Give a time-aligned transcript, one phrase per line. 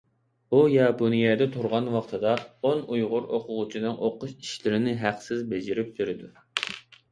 [0.51, 2.31] ئۇ ياپونىيەدە تۇرغان ۋاقتىدا
[2.71, 6.35] ئون ئۇيغۇر ئوقۇغۇچىنىڭ ئوقۇش ئىشلىرىنى ھەقسىز بېجىرىپ بېرىدۇ.